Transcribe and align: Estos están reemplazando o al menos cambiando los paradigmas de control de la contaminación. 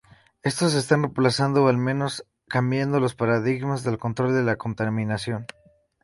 Estos 0.49 0.73
están 0.81 1.01
reemplazando 1.03 1.57
o 1.63 1.67
al 1.67 1.77
menos 1.77 2.25
cambiando 2.49 2.99
los 2.99 3.13
paradigmas 3.13 3.83
de 3.83 3.99
control 3.99 4.33
de 4.33 4.41
la 4.41 4.55
contaminación. 4.55 5.45